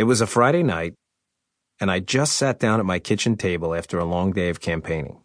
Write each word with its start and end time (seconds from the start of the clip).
It 0.00 0.04
was 0.04 0.22
a 0.22 0.26
Friday 0.26 0.62
night, 0.62 0.94
and 1.78 1.90
I 1.90 2.00
just 2.00 2.32
sat 2.32 2.58
down 2.58 2.80
at 2.80 2.86
my 2.86 2.98
kitchen 2.98 3.36
table 3.36 3.74
after 3.74 3.98
a 3.98 4.06
long 4.06 4.32
day 4.32 4.48
of 4.48 4.58
campaigning. 4.58 5.20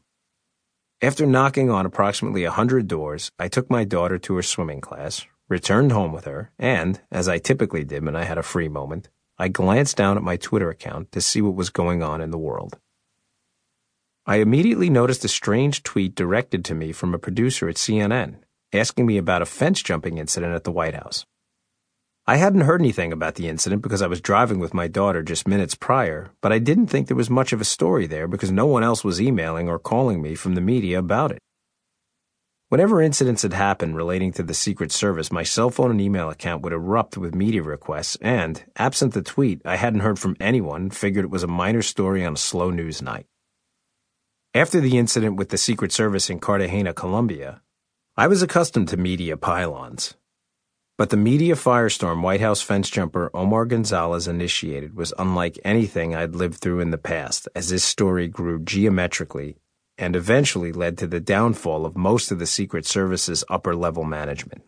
After 1.01 1.25
knocking 1.25 1.69
on 1.69 1.85
approximately 1.85 2.43
a 2.43 2.51
hundred 2.51 2.89
doors, 2.89 3.31
I 3.39 3.47
took 3.47 3.69
my 3.69 3.85
daughter 3.85 4.17
to 4.17 4.35
her 4.35 4.41
swimming 4.41 4.81
class, 4.81 5.25
returned 5.47 5.93
home 5.93 6.11
with 6.11 6.25
her, 6.25 6.51
and, 6.59 6.99
as 7.09 7.29
I 7.29 7.37
typically 7.37 7.85
did 7.85 8.03
when 8.03 8.17
I 8.17 8.25
had 8.25 8.37
a 8.37 8.43
free 8.43 8.67
moment, 8.67 9.07
I 9.37 9.47
glanced 9.47 9.95
down 9.95 10.17
at 10.17 10.23
my 10.23 10.35
Twitter 10.35 10.69
account 10.69 11.13
to 11.13 11.21
see 11.21 11.41
what 11.41 11.55
was 11.55 11.69
going 11.69 12.03
on 12.03 12.19
in 12.19 12.31
the 12.31 12.37
world. 12.37 12.77
I 14.25 14.39
immediately 14.39 14.89
noticed 14.89 15.23
a 15.23 15.29
strange 15.29 15.83
tweet 15.83 16.15
directed 16.15 16.65
to 16.65 16.75
me 16.75 16.91
from 16.91 17.13
a 17.13 17.17
producer 17.17 17.69
at 17.69 17.77
CNN 17.77 18.39
asking 18.73 19.05
me 19.05 19.17
about 19.17 19.41
a 19.41 19.45
fence 19.45 19.81
jumping 19.81 20.17
incident 20.17 20.53
at 20.53 20.65
the 20.65 20.71
White 20.71 20.95
House. 20.95 21.25
I 22.27 22.37
hadn't 22.37 22.61
heard 22.61 22.81
anything 22.81 23.13
about 23.13 23.35
the 23.35 23.47
incident 23.47 23.83
because 23.83 24.01
I 24.01 24.07
was 24.07 24.19
driving 24.19 24.57
with 24.57 24.73
my 24.73 24.87
daughter 24.87 25.21
just 25.21 25.47
minutes 25.47 25.75
prior, 25.75 26.31
but 26.41 26.51
I 26.51 26.57
didn't 26.57 26.87
think 26.87 27.07
there 27.07 27.15
was 27.15 27.29
much 27.29 27.53
of 27.53 27.61
a 27.61 27.65
story 27.65 28.07
there 28.07 28.27
because 28.27 28.51
no 28.51 28.65
one 28.65 28.83
else 28.83 29.03
was 29.03 29.21
emailing 29.21 29.69
or 29.69 29.77
calling 29.77 30.23
me 30.23 30.33
from 30.33 30.55
the 30.55 30.61
media 30.61 30.97
about 30.97 31.31
it. 31.31 31.37
Whenever 32.69 32.99
incidents 32.99 33.43
had 33.43 33.53
happened 33.53 33.95
relating 33.95 34.31
to 34.33 34.41
the 34.41 34.55
Secret 34.55 34.91
Service, 34.91 35.31
my 35.31 35.43
cell 35.43 35.69
phone 35.69 35.91
and 35.91 36.01
email 36.01 36.31
account 36.31 36.63
would 36.63 36.73
erupt 36.73 37.15
with 37.15 37.35
media 37.35 37.61
requests, 37.61 38.17
and, 38.21 38.63
absent 38.75 39.13
the 39.13 39.21
tweet, 39.21 39.61
I 39.63 39.75
hadn't 39.75 39.99
heard 39.99 40.17
from 40.17 40.35
anyone 40.39 40.89
figured 40.89 41.25
it 41.25 41.31
was 41.31 41.43
a 41.43 41.47
minor 41.47 41.83
story 41.83 42.25
on 42.25 42.33
a 42.33 42.37
slow 42.37 42.71
news 42.71 43.03
night. 43.03 43.27
After 44.55 44.81
the 44.81 44.97
incident 44.97 45.35
with 45.35 45.49
the 45.49 45.59
Secret 45.59 45.91
Service 45.91 46.31
in 46.31 46.39
Cartagena, 46.39 46.91
Colombia, 46.91 47.61
I 48.17 48.25
was 48.25 48.41
accustomed 48.41 48.87
to 48.87 48.97
media 48.97 49.37
pylons. 49.37 50.15
But 50.97 51.09
the 51.09 51.17
media 51.17 51.55
firestorm 51.55 52.21
White 52.21 52.39
House 52.39 52.61
fence 52.61 52.89
jumper 52.89 53.29
Omar 53.33 53.65
Gonzalez 53.65 54.29
initiated 54.29 54.95
was 54.95 55.13
unlike 55.19 55.59
anything 55.65 56.15
I'd 56.15 56.35
lived 56.35 56.55
through 56.55 56.79
in 56.79 56.91
the 56.91 56.97
past, 56.97 57.49
as 57.53 57.67
this 57.67 57.83
story 57.83 58.29
grew 58.29 58.59
geometrically 58.59 59.57
and 59.97 60.15
eventually 60.15 60.71
led 60.71 60.97
to 60.97 61.07
the 61.07 61.19
downfall 61.19 61.85
of 61.85 61.97
most 61.97 62.31
of 62.31 62.39
the 62.39 62.45
Secret 62.45 62.85
Service's 62.85 63.43
upper 63.49 63.75
level 63.75 64.05
management. 64.05 64.61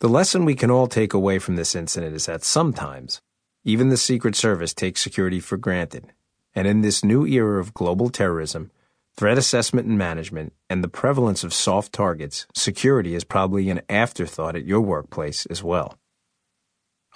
The 0.00 0.08
lesson 0.08 0.44
we 0.44 0.54
can 0.54 0.70
all 0.70 0.86
take 0.86 1.14
away 1.14 1.38
from 1.38 1.56
this 1.56 1.74
incident 1.74 2.14
is 2.14 2.26
that 2.26 2.44
sometimes, 2.44 3.22
even 3.64 3.88
the 3.88 3.96
Secret 3.96 4.36
Service 4.36 4.74
takes 4.74 5.02
security 5.02 5.40
for 5.40 5.56
granted, 5.56 6.12
and 6.54 6.66
in 6.66 6.82
this 6.82 7.02
new 7.02 7.26
era 7.26 7.60
of 7.60 7.74
global 7.74 8.10
terrorism, 8.10 8.70
threat 9.18 9.36
assessment 9.36 9.84
and 9.84 9.98
management, 9.98 10.52
and 10.70 10.84
the 10.84 10.88
prevalence 10.88 11.42
of 11.42 11.52
soft 11.52 11.92
targets, 11.92 12.46
security 12.54 13.16
is 13.16 13.24
probably 13.24 13.68
an 13.68 13.80
afterthought 13.88 14.54
at 14.54 14.64
your 14.64 14.80
workplace 14.80 15.44
as 15.46 15.60
well. 15.60 15.98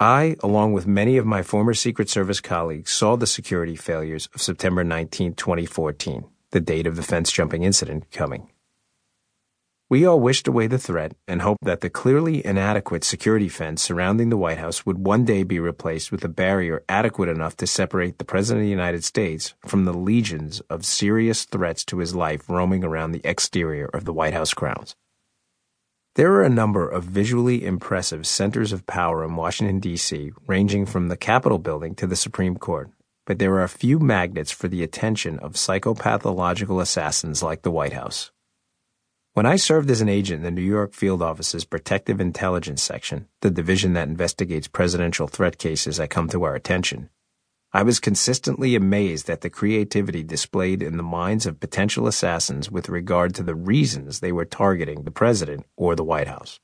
I, 0.01 0.35
along 0.43 0.73
with 0.73 0.85
many 0.85 1.15
of 1.15 1.25
my 1.25 1.43
former 1.43 1.73
Secret 1.73 2.09
Service 2.09 2.41
colleagues, 2.41 2.91
saw 2.91 3.15
the 3.15 3.25
security 3.25 3.77
failures 3.77 4.27
of 4.35 4.41
September 4.41 4.83
19, 4.83 5.35
2014, 5.35 6.25
the 6.51 6.59
date 6.59 6.87
of 6.87 6.97
the 6.97 7.03
fence 7.03 7.31
jumping 7.31 7.63
incident, 7.63 8.11
coming. 8.11 8.49
We 9.93 10.07
all 10.07 10.19
wished 10.19 10.47
away 10.47 10.65
the 10.65 10.79
threat 10.79 11.11
and 11.27 11.43
hoped 11.43 11.65
that 11.65 11.81
the 11.81 11.89
clearly 11.91 12.43
inadequate 12.43 13.03
security 13.03 13.47
fence 13.47 13.79
surrounding 13.83 14.29
the 14.29 14.37
White 14.37 14.57
House 14.57 14.87
would 14.87 15.05
one 15.05 15.23
day 15.23 15.43
be 15.43 15.59
replaced 15.59 16.11
with 16.11 16.23
a 16.23 16.29
barrier 16.29 16.83
adequate 16.89 17.29
enough 17.29 17.55
to 17.57 17.67
separate 17.67 18.17
the 18.17 18.25
President 18.25 18.61
of 18.61 18.65
the 18.65 18.71
United 18.71 19.03
States 19.03 19.53
from 19.67 19.85
the 19.85 19.93
legions 19.93 20.61
of 20.61 20.83
serious 20.83 21.45
threats 21.45 21.85
to 21.85 21.99
his 21.99 22.15
life 22.15 22.49
roaming 22.49 22.83
around 22.83 23.11
the 23.11 23.21
exterior 23.23 23.85
of 23.93 24.05
the 24.05 24.13
White 24.13 24.33
House 24.33 24.55
grounds. 24.55 24.95
There 26.15 26.33
are 26.33 26.43
a 26.43 26.49
number 26.49 26.89
of 26.89 27.03
visually 27.03 27.63
impressive 27.63 28.25
centers 28.25 28.73
of 28.73 28.87
power 28.87 29.23
in 29.23 29.35
Washington, 29.35 29.79
D.C., 29.79 30.31
ranging 30.47 30.87
from 30.87 31.09
the 31.09 31.17
Capitol 31.17 31.59
building 31.59 31.93
to 31.97 32.07
the 32.07 32.15
Supreme 32.15 32.57
Court, 32.57 32.89
but 33.27 33.37
there 33.37 33.53
are 33.53 33.63
a 33.63 33.69
few 33.69 33.99
magnets 33.99 34.49
for 34.49 34.67
the 34.67 34.81
attention 34.81 35.37
of 35.37 35.53
psychopathological 35.53 36.81
assassins 36.81 37.43
like 37.43 37.61
the 37.61 37.69
White 37.69 37.93
House. 37.93 38.31
When 39.33 39.47
I 39.47 39.55
served 39.55 39.89
as 39.89 39.99
an 39.99 40.09
agent 40.09 40.37
in 40.37 40.43
the 40.43 40.61
New 40.61 40.67
York 40.67 40.93
Field 40.93 41.23
Office's 41.23 41.65
Protective 41.65 42.21
Intelligence 42.21 42.83
Section, 42.83 43.27
the 43.41 43.49
division 43.49 43.93
that 43.93 44.07
investigates 44.07 44.67
presidential 44.67 45.27
threat 45.27 45.57
cases 45.57 45.97
that 45.97 46.11
come 46.11 46.29
to 46.29 46.43
our 46.43 46.53
attention, 46.53 47.09
I 47.71 47.81
was 47.81 47.99
consistently 47.99 48.75
amazed 48.75 49.31
at 49.31 49.41
the 49.41 49.49
creativity 49.49 50.21
displayed 50.21 50.83
in 50.83 50.97
the 50.97 51.03
minds 51.03 51.47
of 51.47 51.59
potential 51.59 52.05
assassins 52.05 52.69
with 52.69 52.89
regard 52.89 53.33
to 53.33 53.41
the 53.41 53.55
reasons 53.55 54.19
they 54.19 54.31
were 54.31 54.45
targeting 54.45 55.01
the 55.01 55.09
president 55.09 55.65
or 55.75 55.95
the 55.95 56.03
White 56.03 56.27
House. 56.27 56.59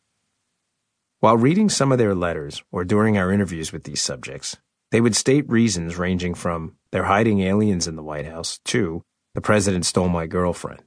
While 1.22 1.38
reading 1.38 1.70
some 1.70 1.92
of 1.92 1.98
their 1.98 2.14
letters 2.14 2.62
or 2.72 2.86
during 2.86 3.18
our 3.18 3.32
interviews 3.32 3.74
with 3.74 3.86
these 3.86 4.04
subjects, 4.04 4.58
they 4.92 5.02
would 5.02 5.16
state 5.16 5.50
reasons 5.50 5.98
ranging 5.98 6.36
from 6.36 6.76
they're 6.92 7.06
hiding 7.06 7.40
aliens 7.40 7.88
in 7.88 7.96
the 7.96 8.04
White 8.04 8.28
House 8.28 8.60
to 8.66 9.02
the 9.34 9.42
president 9.42 9.88
stole 9.88 10.08
my 10.08 10.28
girlfriend. 10.28 10.84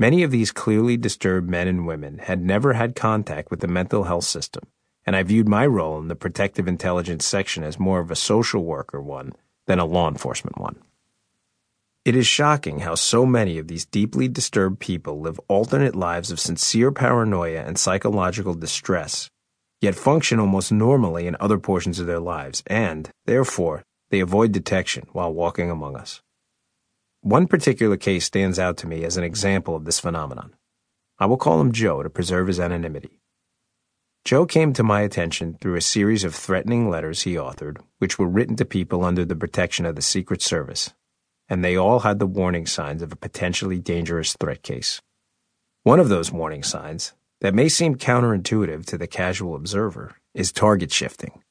Many 0.00 0.22
of 0.22 0.30
these 0.30 0.50
clearly 0.50 0.96
disturbed 0.96 1.50
men 1.50 1.68
and 1.68 1.86
women 1.86 2.20
had 2.20 2.42
never 2.42 2.72
had 2.72 2.96
contact 2.96 3.50
with 3.50 3.60
the 3.60 3.68
mental 3.68 4.04
health 4.04 4.24
system, 4.24 4.62
and 5.04 5.14
I 5.14 5.22
viewed 5.22 5.46
my 5.46 5.66
role 5.66 5.98
in 5.98 6.08
the 6.08 6.16
protective 6.16 6.66
intelligence 6.66 7.26
section 7.26 7.62
as 7.62 7.78
more 7.78 8.00
of 8.00 8.10
a 8.10 8.16
social 8.16 8.64
worker 8.64 9.02
one 9.02 9.34
than 9.66 9.78
a 9.78 9.84
law 9.84 10.08
enforcement 10.08 10.56
one. 10.56 10.76
It 12.06 12.16
is 12.16 12.26
shocking 12.26 12.78
how 12.78 12.94
so 12.94 13.26
many 13.26 13.58
of 13.58 13.68
these 13.68 13.84
deeply 13.84 14.26
disturbed 14.26 14.80
people 14.80 15.20
live 15.20 15.38
alternate 15.48 15.94
lives 15.94 16.30
of 16.30 16.40
sincere 16.40 16.90
paranoia 16.90 17.60
and 17.60 17.76
psychological 17.76 18.54
distress, 18.54 19.28
yet 19.82 19.94
function 19.94 20.40
almost 20.40 20.72
normally 20.72 21.26
in 21.26 21.36
other 21.38 21.58
portions 21.58 22.00
of 22.00 22.06
their 22.06 22.20
lives, 22.20 22.62
and, 22.68 23.10
therefore, 23.26 23.82
they 24.08 24.20
avoid 24.20 24.52
detection 24.52 25.06
while 25.12 25.30
walking 25.30 25.70
among 25.70 25.94
us. 25.94 26.22
One 27.22 27.46
particular 27.46 27.98
case 27.98 28.24
stands 28.24 28.58
out 28.58 28.78
to 28.78 28.86
me 28.86 29.04
as 29.04 29.18
an 29.18 29.24
example 29.24 29.76
of 29.76 29.84
this 29.84 30.00
phenomenon. 30.00 30.54
I 31.18 31.26
will 31.26 31.36
call 31.36 31.60
him 31.60 31.70
Joe 31.70 32.02
to 32.02 32.08
preserve 32.08 32.46
his 32.46 32.58
anonymity. 32.58 33.20
Joe 34.24 34.46
came 34.46 34.72
to 34.72 34.82
my 34.82 35.02
attention 35.02 35.58
through 35.60 35.76
a 35.76 35.82
series 35.82 36.24
of 36.24 36.34
threatening 36.34 36.88
letters 36.88 37.22
he 37.22 37.34
authored, 37.34 37.76
which 37.98 38.18
were 38.18 38.26
written 38.26 38.56
to 38.56 38.64
people 38.64 39.04
under 39.04 39.26
the 39.26 39.36
protection 39.36 39.84
of 39.84 39.96
the 39.96 40.02
Secret 40.02 40.40
Service, 40.40 40.94
and 41.46 41.62
they 41.62 41.76
all 41.76 42.00
had 42.00 42.20
the 42.20 42.26
warning 42.26 42.64
signs 42.64 43.02
of 43.02 43.12
a 43.12 43.16
potentially 43.16 43.78
dangerous 43.78 44.34
threat 44.40 44.62
case. 44.62 45.02
One 45.82 46.00
of 46.00 46.08
those 46.08 46.32
warning 46.32 46.62
signs, 46.62 47.12
that 47.42 47.54
may 47.54 47.68
seem 47.68 47.96
counterintuitive 47.96 48.86
to 48.86 48.96
the 48.96 49.06
casual 49.06 49.56
observer, 49.56 50.16
is 50.32 50.52
target 50.52 50.90
shifting. 50.90 51.42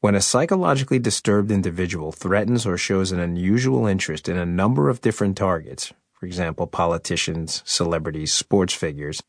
When 0.00 0.14
a 0.14 0.20
psychologically 0.20 1.00
disturbed 1.00 1.50
individual 1.50 2.12
threatens 2.12 2.64
or 2.64 2.78
shows 2.78 3.10
an 3.10 3.18
unusual 3.18 3.88
interest 3.88 4.28
in 4.28 4.36
a 4.36 4.46
number 4.46 4.88
of 4.88 5.00
different 5.00 5.36
targets, 5.36 5.92
for 6.12 6.24
example, 6.24 6.68
politicians, 6.68 7.64
celebrities, 7.66 8.32
sports 8.32 8.72
figures, 8.72 9.20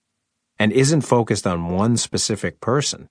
and 0.59 0.71
isn't 0.71 1.01
focused 1.01 1.47
on 1.47 1.69
one 1.69 1.97
specific 1.97 2.61
person, 2.61 3.09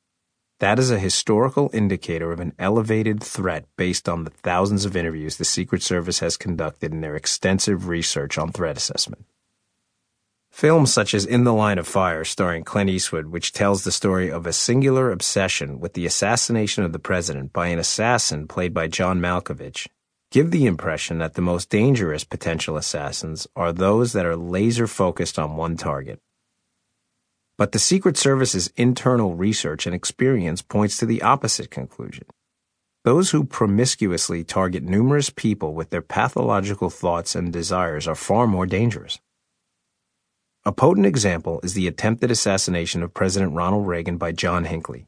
that 0.60 0.78
is 0.78 0.92
a 0.92 1.00
historical 1.00 1.68
indicator 1.72 2.30
of 2.30 2.38
an 2.38 2.52
elevated 2.60 3.20
threat 3.24 3.64
based 3.76 4.08
on 4.08 4.22
the 4.22 4.30
thousands 4.30 4.84
of 4.84 4.97
interviews 4.97 5.36
the 5.36 5.44
Secret 5.44 5.82
Service 5.82 6.20
has 6.20 6.36
conducted 6.36 6.92
in 6.92 7.00
their 7.00 7.16
extensive 7.16 7.88
research 7.88 8.38
on 8.38 8.52
threat 8.52 8.76
assessment. 8.76 9.24
Films 10.58 10.92
such 10.92 11.14
as 11.14 11.24
In 11.24 11.44
the 11.44 11.54
Line 11.54 11.78
of 11.78 11.86
Fire, 11.86 12.24
starring 12.24 12.64
Clint 12.64 12.91
Eastwood, 12.91 13.26
which 13.26 13.52
tells 13.52 13.84
the 13.84 13.92
story 13.92 14.28
of 14.28 14.44
a 14.44 14.52
singular 14.52 15.12
obsession 15.12 15.78
with 15.78 15.92
the 15.92 16.04
assassination 16.04 16.82
of 16.82 16.92
the 16.92 16.98
president 16.98 17.52
by 17.52 17.69
an 17.69 17.78
assassin 17.78 18.48
played 18.48 18.74
by 18.74 18.88
John 18.88 19.20
Malkovich, 19.20 19.86
give 20.32 20.50
the 20.50 20.66
impression 20.66 21.18
that 21.18 21.34
the 21.34 21.42
most 21.42 21.70
dangerous 21.70 22.24
potential 22.24 22.76
assassins 22.76 23.47
are 23.54 23.72
those 23.72 24.14
that 24.14 24.26
are 24.26 24.34
laser 24.34 24.88
focused 24.88 25.38
on 25.38 25.54
one 25.54 25.76
target. 25.76 26.18
But 27.56 27.70
the 27.70 27.78
Secret 27.78 28.16
Service's 28.16 28.66
internal 28.74 29.36
research 29.36 29.86
and 29.86 29.94
experience 29.94 30.60
points 30.60 30.97
to 30.97 31.06
the 31.06 31.22
opposite 31.22 31.70
conclusion. 31.70 32.26
Those 33.04 33.30
who 33.30 33.44
promiscuously 33.44 34.42
target 34.42 34.83
numerous 34.83 35.30
people 35.30 35.74
with 35.74 35.91
their 35.91 36.03
pathological 36.03 36.91
thoughts 36.91 37.36
and 37.36 37.53
desires 37.53 38.09
are 38.09 38.16
far 38.16 38.48
more 38.48 38.66
dangerous. 38.66 39.21
A 40.68 40.72
potent 40.72 41.06
example 41.06 41.60
is 41.62 41.72
the 41.72 41.86
attempted 41.86 42.30
assassination 42.30 43.03
of 43.03 43.15
President 43.15 43.54
Ronald 43.54 43.86
Reagan 43.86 44.18
by 44.18 44.32
John 44.32 44.66
Hinckley. 44.66 45.06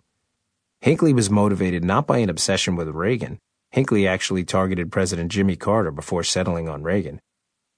Hinckley 0.81 1.13
was 1.13 1.29
motivated 1.29 1.85
not 1.85 2.07
by 2.07 2.17
an 2.17 2.31
obsession 2.31 2.77
with 2.77 2.89
Reagan, 2.89 3.39
Hinckley 3.71 4.09
actually 4.09 4.43
targeted 4.45 4.91
President 4.91 5.31
Jimmy 5.31 5.57
Carter 5.57 5.91
before 5.91 6.25
settling 6.25 6.67
on 6.67 6.83
Reagan, 6.83 7.21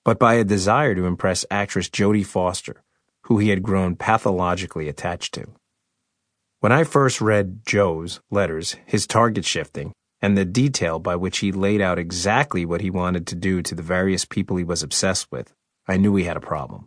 but 0.04 0.20
by 0.20 0.34
a 0.34 0.44
desire 0.44 0.94
to 0.94 1.06
impress 1.06 1.44
actress 1.50 1.88
Jodie 1.88 2.24
Foster, 2.24 2.84
who 3.22 3.38
he 3.38 3.48
had 3.48 3.64
grown 3.64 3.96
pathologically 3.96 4.88
attached 4.88 5.34
to. 5.34 5.48
When 6.60 6.70
I 6.70 6.84
first 6.84 7.20
read 7.20 7.66
Joe's 7.66 8.20
letters, 8.30 8.76
his 8.86 9.08
target 9.08 9.44
shifting, 9.44 9.92
and 10.20 10.38
the 10.38 10.44
detail 10.44 11.00
by 11.00 11.16
which 11.16 11.38
he 11.38 11.50
laid 11.50 11.80
out 11.80 11.98
exactly 11.98 12.64
what 12.64 12.80
he 12.80 12.90
wanted 12.90 13.26
to 13.26 13.34
do 13.34 13.60
to 13.60 13.74
the 13.74 13.82
various 13.82 14.24
people 14.24 14.56
he 14.56 14.62
was 14.62 14.84
obsessed 14.84 15.26
with, 15.32 15.52
I 15.88 15.96
knew 15.96 16.14
he 16.14 16.22
had 16.22 16.36
a 16.36 16.40
problem. 16.40 16.86